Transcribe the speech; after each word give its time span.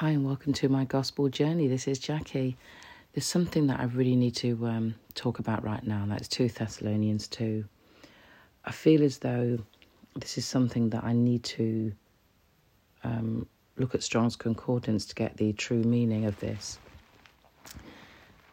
Hi, 0.00 0.12
and 0.12 0.24
welcome 0.24 0.54
to 0.54 0.70
my 0.70 0.86
gospel 0.86 1.28
journey. 1.28 1.68
This 1.68 1.86
is 1.86 1.98
Jackie. 1.98 2.56
There's 3.12 3.26
something 3.26 3.66
that 3.66 3.80
I 3.80 3.84
really 3.84 4.16
need 4.16 4.34
to 4.36 4.66
um, 4.66 4.94
talk 5.12 5.40
about 5.40 5.62
right 5.62 5.86
now, 5.86 6.04
and 6.04 6.10
that's 6.10 6.26
2 6.26 6.48
Thessalonians 6.48 7.28
2. 7.28 7.62
I 8.64 8.70
feel 8.70 9.02
as 9.02 9.18
though 9.18 9.58
this 10.14 10.38
is 10.38 10.46
something 10.46 10.88
that 10.88 11.04
I 11.04 11.12
need 11.12 11.44
to 11.44 11.92
um, 13.04 13.46
look 13.76 13.94
at 13.94 14.02
Strong's 14.02 14.36
Concordance 14.36 15.04
to 15.04 15.14
get 15.14 15.36
the 15.36 15.52
true 15.52 15.82
meaning 15.82 16.24
of 16.24 16.40
this. 16.40 16.78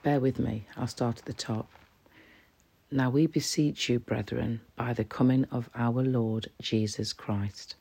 Bear 0.04 0.20
with 0.20 0.40
me, 0.40 0.68
I'll 0.76 0.86
start 0.86 1.20
at 1.20 1.24
the 1.24 1.32
top. 1.32 1.70
Now 2.92 3.10
we 3.10 3.26
beseech 3.26 3.88
you, 3.88 4.00
brethren, 4.00 4.60
by 4.76 4.92
the 4.92 5.06
coming 5.06 5.46
of 5.46 5.70
our 5.76 6.04
Lord 6.04 6.50
Jesus 6.62 7.14
Christ, 7.14 7.76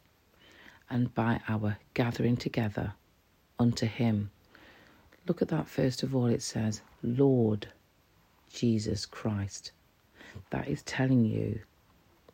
and 0.88 1.12
by 1.16 1.40
our 1.48 1.78
gathering 1.94 2.36
together 2.36 2.94
unto 3.58 3.86
him. 3.86 4.30
Look 5.26 5.42
at 5.42 5.48
that 5.48 5.68
first 5.68 6.02
of 6.02 6.14
all, 6.14 6.26
it 6.26 6.42
says, 6.42 6.82
Lord 7.02 7.68
Jesus 8.52 9.04
Christ. 9.04 9.72
That 10.50 10.68
is 10.68 10.82
telling 10.82 11.24
you 11.24 11.60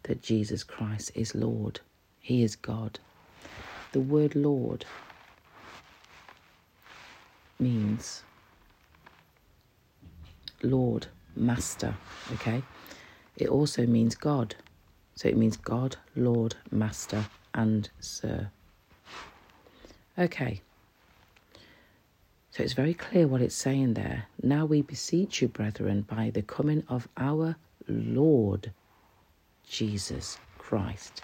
that 0.05 0.23
Jesus 0.23 0.63
Christ 0.63 1.13
is 1.15 1.35
Lord, 1.35 1.81
He 2.21 2.43
is 2.43 2.57
God. 2.57 2.99
The 3.93 4.01
word 4.01 4.35
Lord 4.35 4.85
means 7.59 8.23
Lord, 10.63 11.07
Master, 11.35 11.95
okay? 12.35 12.63
It 13.37 13.49
also 13.49 13.87
means 13.87 14.15
God. 14.15 14.55
So 15.15 15.29
it 15.29 15.37
means 15.37 15.57
God, 15.57 15.97
Lord, 16.17 16.55
Master, 16.71 17.25
and 17.55 17.89
Sir. 18.01 18.51
Okay. 20.19 20.63
So 22.53 22.63
it's 22.63 22.75
very 22.75 22.93
clear 22.93 23.27
what 23.27 23.41
it's 23.41 23.55
saying 23.55 23.95
there. 23.95 24.27
Now 24.43 24.67
we 24.67 24.83
beseech 24.83 25.41
you, 25.41 25.49
brethren, 25.49 26.03
by 26.03 26.29
the 26.29 26.43
coming 26.43 26.85
of 26.87 27.09
our 27.17 27.57
Lord 27.89 28.73
Jesus 29.67 30.37
Christ, 30.59 31.23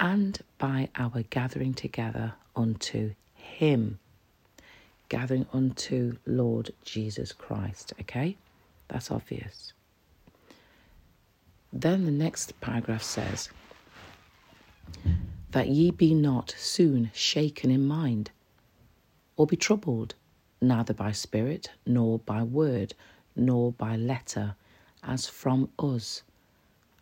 and 0.00 0.40
by 0.58 0.88
our 0.96 1.22
gathering 1.30 1.74
together 1.74 2.34
unto 2.56 3.14
Him. 3.34 4.00
Gathering 5.08 5.46
unto 5.52 6.16
Lord 6.26 6.72
Jesus 6.84 7.30
Christ, 7.30 7.92
okay? 8.00 8.36
That's 8.88 9.12
obvious. 9.12 9.72
Then 11.72 12.04
the 12.04 12.10
next 12.10 12.60
paragraph 12.60 13.04
says, 13.04 13.48
That 15.52 15.68
ye 15.68 15.92
be 15.92 16.14
not 16.14 16.52
soon 16.58 17.12
shaken 17.14 17.70
in 17.70 17.86
mind 17.86 18.32
or 19.40 19.46
be 19.46 19.56
troubled, 19.56 20.14
neither 20.60 20.92
by 20.92 21.10
spirit, 21.10 21.70
nor 21.86 22.18
by 22.18 22.42
word, 22.42 22.92
nor 23.34 23.72
by 23.72 23.96
letter, 23.96 24.54
as 25.02 25.26
from 25.26 25.66
us, 25.78 26.22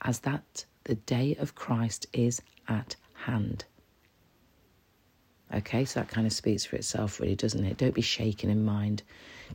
as 0.03 0.20
that 0.20 0.64
the 0.84 0.95
day 0.95 1.34
of 1.41 1.56
Christ 1.56 2.06
is 2.12 2.41
at 2.69 2.95
hand. 3.25 3.64
Okay, 5.53 5.84
so 5.84 5.98
that 5.98 6.11
kind 6.11 6.28
of 6.28 6.33
speaks 6.33 6.64
for 6.64 6.77
itself, 6.77 7.19
really, 7.19 7.34
doesn't 7.34 7.64
it? 7.64 7.77
Don't 7.77 7.92
be 7.92 8.03
shaken 8.03 8.50
in 8.50 8.64
mind. 8.64 9.02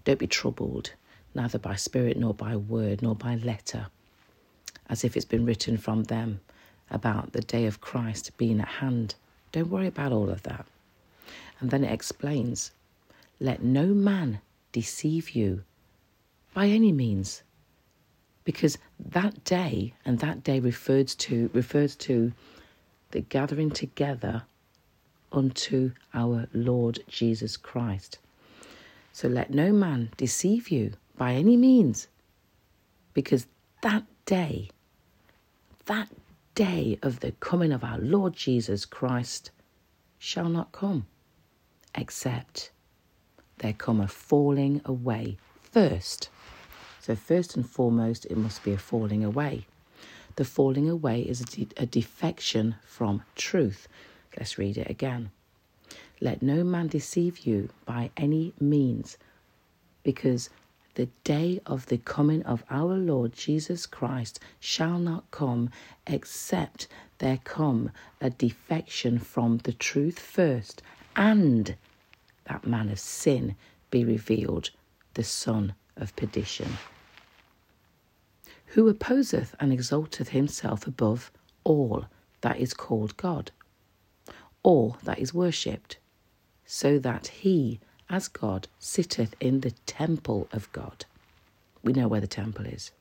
Don't 0.04 0.20
be 0.20 0.28
troubled, 0.28 0.92
neither 1.34 1.60
by 1.60 1.76
spirit, 1.76 2.18
nor 2.18 2.34
by 2.34 2.58
word, 2.58 3.02
nor 3.02 3.16
by 3.16 3.36
letter, 3.36 3.88
as 4.90 5.06
if 5.06 5.16
it's 5.16 5.24
been 5.24 5.46
written 5.46 5.78
from 5.78 6.04
them 6.04 6.42
about 6.92 7.32
the 7.32 7.40
day 7.40 7.66
of 7.66 7.80
Christ 7.80 8.36
being 8.36 8.60
at 8.60 8.68
hand. 8.68 9.16
Don't 9.54 9.70
worry 9.70 9.88
about 9.88 10.12
all 10.12 10.30
of 10.30 10.44
that. 10.44 10.66
And 11.64 11.72
then 11.72 11.86
it 11.86 11.94
explains 11.94 12.74
let 13.40 13.64
no 13.64 13.86
man 13.94 14.42
deceive 14.74 15.30
you 15.30 15.64
by 16.54 16.68
any 16.68 16.92
means. 16.92 17.42
Because 18.44 18.78
that 19.00 19.46
day, 19.46 19.94
and 20.04 20.20
that 20.20 20.44
day 20.44 20.60
refers 20.60 21.16
to 21.16 21.50
refers 21.54 21.96
to 21.96 22.34
the 23.12 23.22
gathering 23.22 23.72
together 23.72 24.44
unto 25.32 25.94
our 26.14 26.50
Lord 26.52 27.00
Jesus 27.08 27.56
Christ. 27.56 28.20
So 29.14 29.30
let 29.30 29.50
no 29.50 29.72
man 29.72 30.10
deceive 30.18 30.68
you 30.68 30.92
by 31.16 31.32
any 31.32 31.56
means, 31.56 32.10
because 33.14 33.48
that 33.84 34.04
day, 34.26 34.70
that 35.86 36.10
day 36.56 37.00
of 37.02 37.22
the 37.22 37.32
coming 37.40 37.72
of 37.72 37.86
our 37.86 38.00
Lord 38.00 38.34
Jesus 38.34 38.84
Christ 38.84 39.52
shall 40.20 40.50
not 40.50 40.74
come 40.74 41.06
except 41.96 42.72
there 43.60 43.74
come 43.74 44.02
a 44.02 44.08
falling 44.08 44.82
away 44.86 45.38
first. 45.62 46.30
So, 47.00 47.16
first 47.16 47.56
and 47.56 47.70
foremost, 47.70 48.26
it 48.26 48.38
must 48.38 48.64
be 48.64 48.72
a 48.72 48.78
falling 48.78 49.24
away. 49.24 49.66
The 50.36 50.46
falling 50.46 50.90
away 50.90 51.22
is 51.22 51.42
a, 51.42 51.46
de- 51.46 51.68
a 51.78 51.86
defection 51.86 52.76
from 52.86 53.24
truth. 53.36 53.88
Let's 54.38 54.58
read 54.58 54.78
it 54.78 54.90
again. 54.90 55.32
Let 56.22 56.42
no 56.42 56.64
man 56.64 56.88
deceive 56.88 57.40
you 57.40 57.70
by 57.86 58.10
any 58.16 58.54
means, 58.60 59.18
because 60.04 60.50
the 60.96 61.10
day 61.24 61.60
of 61.66 61.88
the 61.88 61.98
coming 61.98 62.44
of 62.44 62.64
our 62.70 62.96
Lord 62.96 63.34
Jesus 63.34 63.86
Christ 63.86 64.40
shall 64.60 65.00
not 65.00 65.30
come 65.32 65.70
except 66.08 66.88
there 67.18 67.40
come 67.44 67.92
a 68.22 68.30
defection 68.30 69.20
from 69.20 69.58
the 69.60 69.74
truth 69.74 70.20
first, 70.20 70.82
and 71.16 71.76
that 72.46 72.66
man 72.66 72.90
of 72.90 73.00
sin 73.00 73.56
be 73.92 74.04
revealed, 74.04 74.70
the 75.14 75.24
son 75.24 75.76
of 75.96 76.16
perdition. 76.16 76.78
Who 78.68 78.88
opposeth 78.88 79.56
and 79.60 79.72
exalteth 79.72 80.30
himself 80.30 80.88
above 80.88 81.32
all 81.64 82.06
that 82.42 82.60
is 82.60 82.74
called 82.74 83.16
God, 83.18 83.52
all 84.64 84.98
that 85.04 85.20
is 85.20 85.34
worshipped, 85.34 85.98
so 86.66 86.98
that 87.00 87.28
he, 87.28 87.80
as 88.10 88.28
God, 88.28 88.68
sitteth 88.80 89.36
in 89.40 89.62
the 89.62 89.72
temple 89.86 90.48
of 90.52 90.72
God. 90.72 91.06
We 91.84 91.94
know 91.94 92.08
where 92.08 92.22
the 92.22 92.28
temple 92.28 92.66
is. 92.66 92.92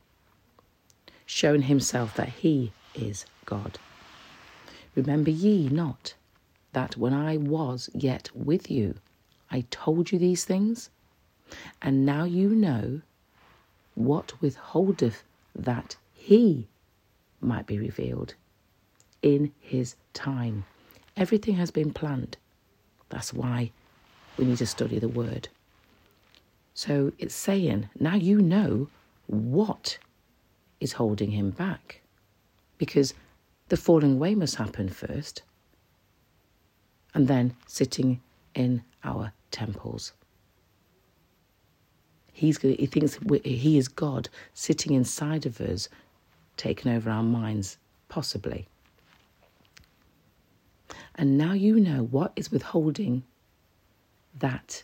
Showing 1.24 1.62
himself 1.62 2.14
that 2.16 2.28
he 2.28 2.72
is 2.94 3.24
God. 3.46 3.78
Remember 4.94 5.30
ye 5.30 5.68
not 5.68 6.14
that 6.72 6.96
when 6.96 7.12
I 7.12 7.36
was 7.36 7.90
yet 7.94 8.30
with 8.34 8.70
you, 8.70 8.94
I 9.50 9.64
told 9.70 10.10
you 10.10 10.18
these 10.18 10.44
things, 10.44 10.90
and 11.80 12.06
now 12.06 12.24
you 12.24 12.48
know 12.48 13.02
what 13.94 14.40
withholdeth 14.40 15.22
that 15.54 15.96
he 16.14 16.68
might 17.40 17.66
be 17.66 17.78
revealed 17.78 18.34
in 19.20 19.52
his 19.60 19.96
time. 20.14 20.64
Everything 21.16 21.56
has 21.56 21.70
been 21.70 21.92
planned. 21.92 22.36
That's 23.10 23.34
why 23.34 23.70
we 24.38 24.46
need 24.46 24.58
to 24.58 24.66
study 24.66 24.98
the 24.98 25.08
word. 25.08 25.48
So 26.74 27.12
it's 27.18 27.34
saying, 27.34 27.90
now 28.00 28.14
you 28.14 28.40
know 28.40 28.88
what 29.26 29.98
is 30.80 30.94
holding 30.94 31.30
him 31.30 31.50
back. 31.50 32.00
Because 32.78 33.12
the 33.68 33.76
falling 33.76 34.14
away 34.14 34.34
must 34.34 34.56
happen 34.56 34.88
first, 34.88 35.42
and 37.14 37.28
then 37.28 37.54
sitting 37.66 38.20
in 38.54 38.82
our 39.04 39.32
temples. 39.50 40.12
He's, 42.32 42.58
he 42.58 42.86
thinks 42.86 43.18
he 43.44 43.78
is 43.78 43.88
God 43.88 44.28
sitting 44.54 44.94
inside 44.94 45.46
of 45.46 45.60
us, 45.60 45.88
taking 46.56 46.92
over 46.92 47.10
our 47.10 47.22
minds, 47.22 47.76
possibly. 48.08 48.66
And 51.14 51.36
now 51.36 51.52
you 51.52 51.78
know 51.78 52.04
what 52.04 52.32
is 52.36 52.50
withholding 52.50 53.22
that 54.38 54.82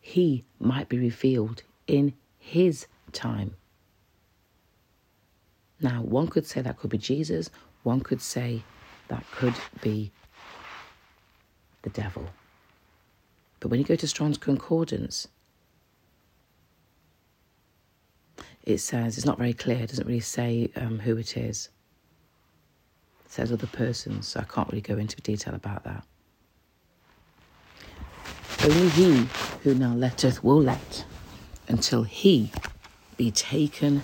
he 0.00 0.44
might 0.60 0.88
be 0.88 0.98
revealed 0.98 1.62
in 1.86 2.14
his 2.38 2.86
time. 3.12 3.56
Now, 5.80 6.02
one 6.02 6.28
could 6.28 6.46
say 6.46 6.62
that 6.62 6.78
could 6.78 6.90
be 6.90 6.98
Jesus, 6.98 7.50
one 7.82 8.00
could 8.00 8.22
say 8.22 8.62
that 9.08 9.24
could 9.32 9.54
be 9.82 10.12
the 11.84 11.90
devil. 11.90 12.26
But 13.60 13.70
when 13.70 13.78
you 13.78 13.86
go 13.86 13.96
to 13.96 14.08
Strong's 14.08 14.38
Concordance, 14.38 15.28
it 18.64 18.78
says, 18.78 19.16
it's 19.16 19.26
not 19.26 19.38
very 19.38 19.52
clear, 19.52 19.78
it 19.78 19.90
doesn't 19.90 20.06
really 20.06 20.20
say 20.20 20.70
um, 20.76 20.98
who 20.98 21.16
it 21.16 21.36
is. 21.36 21.68
It 23.24 23.30
says 23.30 23.52
other 23.52 23.66
persons, 23.68 24.28
so 24.28 24.40
I 24.40 24.44
can't 24.44 24.68
really 24.68 24.80
go 24.80 24.96
into 24.96 25.20
detail 25.20 25.54
about 25.54 25.84
that. 25.84 26.04
Only 28.62 28.88
he 28.88 29.28
who 29.62 29.74
now 29.74 29.94
letteth 29.94 30.42
will 30.42 30.62
let 30.62 31.04
until 31.68 32.02
he 32.02 32.50
be 33.16 33.30
taken 33.30 34.02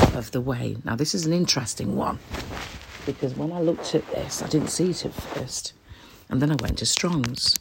out 0.00 0.14
of 0.14 0.30
the 0.30 0.40
way. 0.40 0.76
Now, 0.84 0.96
this 0.96 1.14
is 1.14 1.26
an 1.26 1.32
interesting 1.32 1.96
one 1.96 2.18
because 3.06 3.34
when 3.34 3.52
I 3.52 3.60
looked 3.60 3.94
at 3.94 4.06
this, 4.10 4.42
I 4.42 4.48
didn't 4.48 4.68
see 4.68 4.90
it 4.90 5.04
at 5.04 5.12
first. 5.12 5.72
And 6.30 6.40
then 6.40 6.50
I 6.50 6.56
went 6.62 6.78
to 6.78 6.86
Strong's 6.86 7.58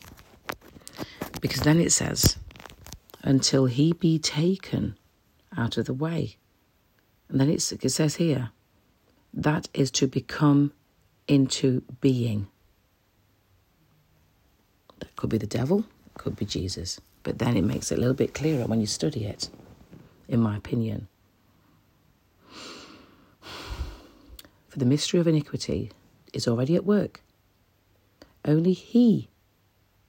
Because 1.42 1.62
then 1.62 1.80
it 1.80 1.92
says, 1.92 2.38
until 3.24 3.66
he 3.66 3.94
be 3.94 4.20
taken 4.20 4.98
out 5.58 5.78
of 5.78 5.86
the 5.86 5.94
way. 5.94 6.38
And 7.28 7.40
then 7.40 7.50
it 7.50 7.60
says 7.62 8.16
here, 8.16 8.52
that 9.34 9.70
is 9.74 9.92
to 9.92 10.08
become 10.08 10.74
into 11.28 11.84
being. 12.02 12.48
That 15.00 15.16
could 15.16 15.30
be 15.30 15.38
the 15.38 15.48
devil, 15.48 15.86
could 16.16 16.36
be 16.36 16.46
Jesus. 16.46 17.00
But 17.24 17.40
then 17.40 17.56
it 17.56 17.64
makes 17.64 17.92
it 17.92 17.98
a 17.98 18.02
little 18.02 18.16
bit 18.16 18.34
clearer 18.34 18.66
when 18.66 18.80
you 18.82 18.88
study 18.88 19.26
it, 19.26 19.50
in 20.28 20.40
my 20.40 20.58
opinion. 20.58 21.08
For 24.68 24.80
the 24.80 24.86
mystery 24.86 25.20
of 25.20 25.28
iniquity 25.28 25.92
is 26.34 26.48
already 26.48 26.76
at 26.76 26.86
work. 26.86 27.22
Only 28.46 28.74
he 28.74 29.30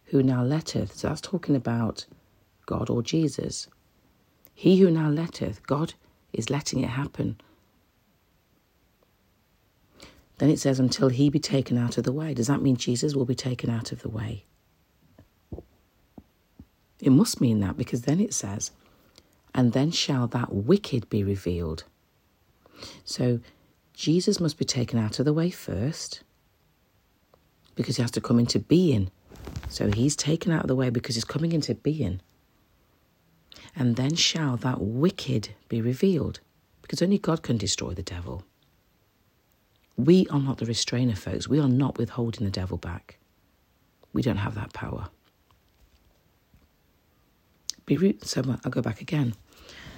who 0.05 0.23
now 0.23 0.43
letteth, 0.43 0.95
so 0.95 1.09
that's 1.09 1.21
talking 1.21 1.57
about 1.57 2.07
God 2.67 2.91
or 2.91 3.03
Jesus. 3.03 3.69
He 4.55 4.79
who 4.81 4.91
now 4.91 5.09
letteth, 5.09 5.67
God 5.67 5.95
is 6.33 6.51
letting 6.51 6.81
it 6.81 6.91
happen. 6.91 7.41
Then 10.39 10.51
it 10.51 10.59
says, 10.59 10.81
until 10.81 11.11
he 11.11 11.29
be 11.29 11.39
taken 11.39 11.77
out 11.77 11.99
of 11.99 12.05
the 12.05 12.13
way. 12.13 12.33
Does 12.33 12.47
that 12.47 12.63
mean 12.63 12.77
Jesus 12.77 13.15
will 13.15 13.27
be 13.27 13.35
taken 13.35 13.69
out 13.69 13.93
of 13.93 14.03
the 14.03 14.09
way? 14.09 14.45
It 17.01 17.11
must 17.11 17.41
mean 17.41 17.61
that 17.61 17.77
because 17.77 18.03
then 18.03 18.21
it 18.21 18.33
says, 18.33 18.71
and 19.55 19.73
then 19.73 19.91
shall 19.91 20.27
that 20.29 20.55
wicked 20.55 21.09
be 21.11 21.23
revealed. 21.25 21.85
So 23.05 23.41
Jesus 23.93 24.41
must 24.41 24.59
be 24.59 24.65
taken 24.65 24.99
out 24.99 25.19
of 25.19 25.25
the 25.25 25.33
way 25.33 25.51
first 25.51 26.23
because 27.81 27.97
he 27.97 28.03
has 28.03 28.11
to 28.13 28.21
come 28.21 28.39
into 28.39 28.59
being. 28.59 29.11
So 29.69 29.91
he's 29.91 30.17
taken 30.17 30.53
out 30.53 30.63
of 30.63 30.69
the 30.69 30.77
way 30.77 30.91
because 30.91 31.15
he's 31.15 31.25
coming 31.25 31.53
into 31.53 31.75
being. 31.75 32.21
And 33.77 33.97
then 33.97 34.15
shall 34.15 34.57
that 34.59 34.81
wicked 34.81 35.51
be 35.69 35.81
revealed 35.81 36.41
because 36.83 37.03
only 37.03 37.19
God 37.19 37.43
can 37.43 37.57
destroy 37.57 37.93
the 37.95 38.03
devil. 38.03 38.45
We 39.97 40.27
are 40.29 40.41
not 40.41 40.59
the 40.59 40.67
restrainer, 40.67 41.15
folks. 41.15 41.49
We 41.49 41.61
are 41.61 41.69
not 41.69 41.99
withholding 41.99 42.45
the 42.45 42.51
devil 42.51 42.79
back. 42.79 43.19
We 44.13 44.23
don't 44.23 44.39
have 44.39 44.55
that 44.57 44.73
power 44.73 45.09
be 47.91 47.97
re- 47.97 48.19
so 48.23 48.43
I'll 48.65 48.71
go 48.71 48.81
back 48.81 49.01
again. 49.01 49.35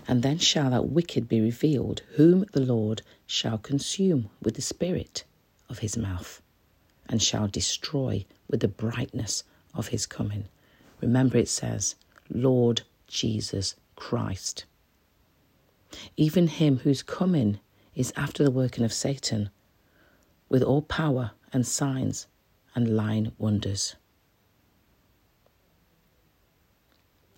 And 0.09 0.23
then 0.23 0.39
shall 0.39 0.71
that 0.71 0.89
wicked 0.89 1.29
be 1.29 1.43
revealed, 1.43 2.01
whom 2.17 2.47
the 2.53 2.61
Lord 2.61 3.03
shall 3.27 3.59
consume 3.59 4.31
with 4.43 4.55
the 4.55 4.63
spirit 4.63 5.25
of 5.69 5.81
his 5.81 5.97
mouth, 5.99 6.41
and 7.13 7.23
shall 7.23 7.47
destroy 7.47 8.25
with 8.49 8.61
the 8.61 8.69
brightness 8.69 9.45
of 9.75 9.89
his 9.89 10.07
coming. 10.07 10.47
Remember, 11.03 11.37
it 11.37 11.49
says, 11.49 11.95
Lord 12.31 12.81
Jesus 13.07 13.77
Christ. 13.97 14.65
Even 16.17 16.47
him 16.47 16.79
whose 16.79 17.03
coming 17.03 17.61
is 17.95 18.15
after 18.17 18.43
the 18.43 18.51
working 18.51 18.83
of 18.83 18.95
Satan, 18.95 19.51
with 20.49 20.63
all 20.63 20.81
power 20.81 21.33
and 21.53 21.67
signs 21.67 22.27
and 22.75 22.97
lying 22.97 23.33
wonders. 23.37 23.95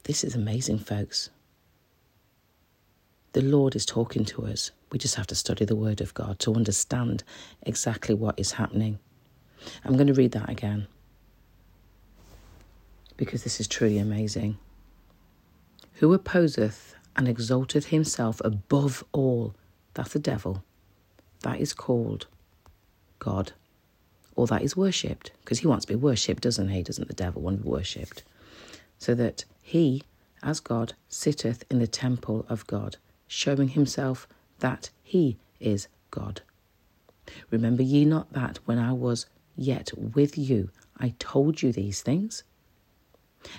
This 0.04 0.22
is 0.22 0.36
amazing, 0.36 0.78
folks. 0.78 1.30
The 3.32 3.42
Lord 3.42 3.74
is 3.74 3.84
talking 3.84 4.24
to 4.26 4.46
us. 4.46 4.70
We 4.92 5.00
just 5.00 5.16
have 5.16 5.26
to 5.26 5.34
study 5.34 5.64
the 5.64 5.74
Word 5.74 6.00
of 6.00 6.14
God 6.14 6.38
to 6.40 6.54
understand 6.54 7.24
exactly 7.62 8.14
what 8.14 8.38
is 8.38 8.52
happening. 8.52 9.00
I'm 9.84 9.94
going 9.94 10.06
to 10.06 10.14
read 10.14 10.32
that 10.32 10.48
again 10.48 10.86
because 13.16 13.44
this 13.44 13.60
is 13.60 13.68
truly 13.68 13.98
amazing. 13.98 14.58
Who 15.94 16.12
opposeth 16.12 16.94
and 17.16 17.28
exalteth 17.28 17.86
himself 17.86 18.40
above 18.44 19.04
all, 19.12 19.54
that's 19.94 20.12
the 20.12 20.18
devil, 20.18 20.64
that 21.42 21.60
is 21.60 21.72
called 21.72 22.26
God, 23.18 23.52
or 24.34 24.46
that 24.48 24.62
is 24.62 24.76
worshipped, 24.76 25.30
because 25.40 25.60
he 25.60 25.66
wants 25.66 25.86
to 25.86 25.92
be 25.92 25.96
worshipped, 25.96 26.42
doesn't 26.42 26.68
he? 26.68 26.82
Doesn't 26.82 27.06
the 27.06 27.14
devil 27.14 27.42
want 27.42 27.58
to 27.58 27.62
be 27.62 27.68
worshipped? 27.68 28.24
So 28.98 29.14
that 29.14 29.44
he, 29.62 30.02
as 30.42 30.58
God, 30.58 30.94
sitteth 31.08 31.64
in 31.70 31.78
the 31.78 31.86
temple 31.86 32.44
of 32.48 32.66
God, 32.66 32.96
showing 33.28 33.68
himself 33.68 34.26
that 34.58 34.90
he 35.02 35.36
is 35.60 35.86
God. 36.10 36.40
Remember 37.50 37.82
ye 37.82 38.04
not 38.04 38.32
that 38.32 38.58
when 38.64 38.78
I 38.78 38.92
was 38.92 39.26
yet 39.56 39.90
with 39.96 40.36
you, 40.36 40.70
I 40.98 41.14
told 41.18 41.62
you 41.62 41.72
these 41.72 42.02
things? 42.02 42.44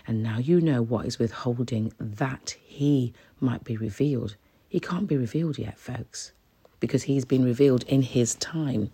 And 0.08 0.24
now 0.24 0.40
you 0.40 0.62
know 0.62 0.82
what 0.82 1.06
is 1.06 1.20
withholding 1.20 1.94
that 2.00 2.56
he 2.64 3.14
might 3.40 3.64
be 3.64 3.78
revealed. 3.78 4.36
He 4.68 4.80
can't 4.80 5.08
be 5.08 5.18
revealed 5.18 5.58
yet, 5.58 5.78
folks, 5.78 6.32
because 6.80 7.04
he's 7.04 7.26
been 7.26 7.44
revealed 7.44 7.84
in 7.84 8.02
his 8.02 8.36
time. 8.36 8.92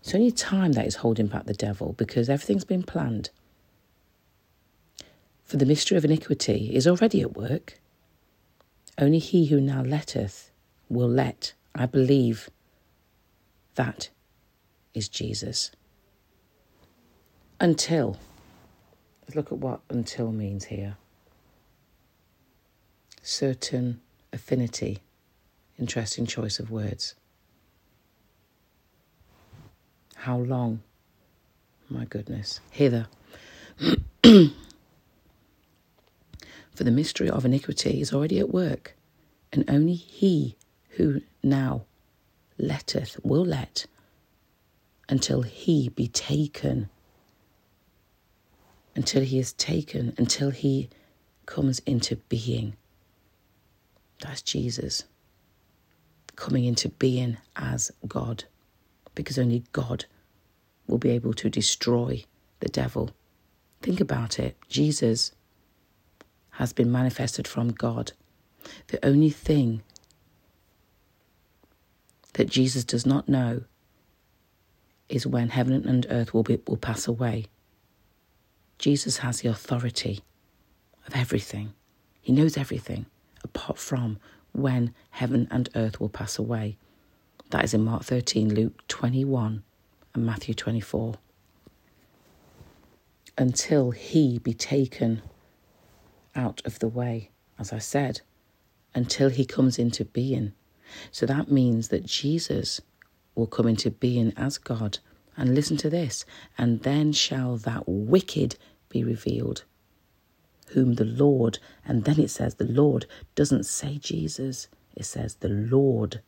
It's 0.00 0.14
only 0.14 0.30
time 0.30 0.72
that 0.72 0.86
is 0.86 0.96
holding 0.96 1.26
back 1.26 1.46
the 1.46 1.54
devil 1.54 1.94
because 1.94 2.28
everything's 2.28 2.64
been 2.64 2.82
planned. 2.82 3.30
For 5.44 5.56
the 5.56 5.66
mystery 5.66 5.96
of 5.96 6.04
iniquity 6.04 6.74
is 6.74 6.86
already 6.86 7.22
at 7.22 7.36
work. 7.36 7.80
Only 8.98 9.18
he 9.18 9.46
who 9.46 9.60
now 9.60 9.82
letteth 9.82 10.50
will 10.88 11.08
let, 11.08 11.54
I 11.74 11.86
believe, 11.86 12.50
that 13.74 14.10
is 14.94 15.08
Jesus. 15.08 15.70
Until, 17.58 18.18
let's 19.22 19.34
look 19.34 19.50
at 19.50 19.58
what 19.58 19.80
until 19.88 20.30
means 20.30 20.66
here. 20.66 20.96
Certain 23.22 24.00
affinity. 24.32 24.98
Interesting 25.78 26.26
choice 26.26 26.58
of 26.58 26.70
words. 26.70 27.14
How 30.16 30.36
long? 30.36 30.82
My 31.88 32.04
goodness. 32.04 32.60
Hither. 32.70 33.06
For 36.76 36.84
the 36.84 36.90
mystery 36.90 37.30
of 37.30 37.44
iniquity 37.46 38.00
is 38.02 38.12
already 38.12 38.38
at 38.38 38.50
work, 38.52 38.96
and 39.50 39.64
only 39.68 39.94
he 39.94 40.56
who 40.90 41.22
now 41.42 41.86
letteth 42.58 43.18
will 43.22 43.44
let 43.44 43.86
until 45.08 45.42
he 45.42 45.88
be 45.88 46.08
taken. 46.08 46.90
Until 48.96 49.22
he 49.22 49.38
is 49.38 49.52
taken, 49.52 50.12
until 50.18 50.50
he 50.50 50.90
comes 51.44 51.78
into 51.80 52.16
being. 52.16 52.74
That's 54.20 54.42
Jesus 54.42 55.04
coming 56.36 56.64
into 56.64 56.90
being 56.90 57.38
as 57.56 57.90
God, 58.06 58.44
because 59.14 59.38
only 59.38 59.64
God 59.72 60.04
will 60.86 60.98
be 60.98 61.10
able 61.10 61.32
to 61.34 61.48
destroy 61.48 62.24
the 62.60 62.68
devil. 62.68 63.10
Think 63.82 64.00
about 64.00 64.38
it. 64.38 64.56
Jesus 64.68 65.32
has 66.52 66.72
been 66.72 66.92
manifested 66.92 67.48
from 67.48 67.68
God. 67.68 68.12
The 68.88 69.04
only 69.04 69.30
thing 69.30 69.82
that 72.34 72.48
Jesus 72.48 72.84
does 72.84 73.06
not 73.06 73.28
know 73.28 73.62
is 75.08 75.26
when 75.26 75.48
heaven 75.50 75.86
and 75.86 76.06
earth 76.10 76.34
will, 76.34 76.42
be, 76.42 76.60
will 76.66 76.76
pass 76.76 77.06
away. 77.06 77.46
Jesus 78.78 79.18
has 79.18 79.40
the 79.40 79.48
authority 79.48 80.20
of 81.06 81.14
everything. 81.14 81.72
He 82.20 82.32
knows 82.32 82.56
everything 82.56 83.06
apart 83.42 83.78
from 83.78 84.18
when 84.52 84.94
heaven 85.10 85.46
and 85.50 85.68
earth 85.74 86.00
will 86.00 86.08
pass 86.08 86.38
away. 86.38 86.76
That 87.50 87.64
is 87.64 87.74
in 87.74 87.84
Mark 87.84 88.02
13, 88.02 88.54
Luke 88.54 88.86
21, 88.88 89.62
and 90.14 90.26
Matthew 90.26 90.54
24. 90.54 91.14
Until 93.38 93.90
he 93.92 94.38
be 94.38 94.54
taken 94.54 95.22
out 96.34 96.60
of 96.64 96.78
the 96.80 96.88
way, 96.88 97.30
as 97.58 97.72
I 97.72 97.78
said, 97.78 98.20
until 98.94 99.28
he 99.28 99.44
comes 99.44 99.78
into 99.78 100.04
being. 100.04 100.52
So 101.10 101.26
that 101.26 101.50
means 101.50 101.88
that 101.88 102.06
Jesus 102.06 102.80
will 103.34 103.46
come 103.46 103.68
into 103.68 103.90
being 103.90 104.32
as 104.36 104.58
God. 104.58 104.98
And 105.36 105.54
listen 105.54 105.76
to 105.78 105.90
this, 105.90 106.24
and 106.56 106.80
then 106.82 107.12
shall 107.12 107.56
that 107.58 107.84
wicked 107.86 108.56
be 108.88 109.04
revealed, 109.04 109.64
whom 110.68 110.94
the 110.94 111.04
Lord, 111.04 111.58
and 111.84 112.04
then 112.04 112.18
it 112.18 112.30
says 112.30 112.54
the 112.54 112.64
Lord 112.64 113.06
doesn't 113.34 113.66
say 113.66 113.98
Jesus, 113.98 114.68
it 114.94 115.04
says 115.04 115.36
the 115.36 115.48
Lord 115.48 116.22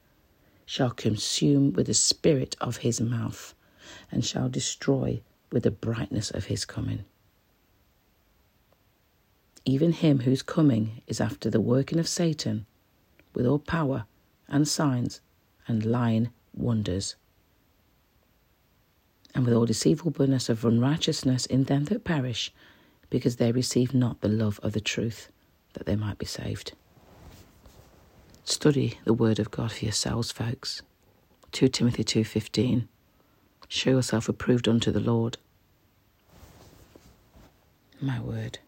shall 0.67 0.91
consume 0.91 1.73
with 1.73 1.87
the 1.87 1.95
spirit 1.95 2.55
of 2.61 2.79
his 2.79 3.00
mouth 3.00 3.55
and 4.11 4.25
shall 4.25 4.50
destroy 4.50 5.23
with 5.50 5.62
the 5.62 5.71
brightness 5.71 6.31
of 6.31 6.45
his 6.45 6.67
coming. 6.67 7.05
Even 9.65 9.93
him 9.93 10.21
whose 10.21 10.43
coming 10.43 11.03
is 11.07 11.21
after 11.21 11.49
the 11.49 11.61
working 11.61 11.99
of 11.99 12.09
Satan, 12.09 12.67
with 13.35 13.47
all 13.47 13.59
power 13.59 14.05
and 14.49 14.69
signs 14.69 15.21
and 15.67 15.85
lying 15.85 16.31
wonders, 16.55 17.17
and 19.38 19.47
with 19.47 19.54
all 19.54 19.66
deceivableness 19.66 20.49
of 20.49 20.64
unrighteousness 20.64 21.47
in 21.47 21.62
them 21.62 21.85
that 21.85 22.02
perish, 22.02 22.52
because 23.09 23.37
they 23.37 23.52
receive 23.52 23.95
not 23.95 24.21
the 24.21 24.28
love 24.28 24.59
of 24.64 24.73
the 24.73 24.80
truth, 24.80 25.28
that 25.75 25.87
they 25.87 25.95
might 25.95 26.18
be 26.18 26.26
saved. 26.26 26.73
Study 28.42 28.99
the 29.04 29.14
word 29.14 29.38
of 29.38 29.52
God 29.52 29.71
for 29.71 29.85
yourselves, 29.85 30.33
folks. 30.33 30.83
2 31.52 31.68
Timothy 31.68 32.02
2:15. 32.02 32.88
Show 33.68 33.90
yourself 33.90 34.28
approved 34.28 34.66
unto 34.66 34.90
the 34.90 34.99
Lord. 34.99 35.38
My 38.00 38.18
word. 38.18 38.59